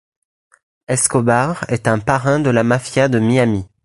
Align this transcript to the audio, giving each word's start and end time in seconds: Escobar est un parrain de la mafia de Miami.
Escobar 0.87 1.63
est 1.67 1.87
un 1.87 1.99
parrain 1.99 2.39
de 2.39 2.49
la 2.49 2.63
mafia 2.63 3.07
de 3.07 3.19
Miami. 3.19 3.65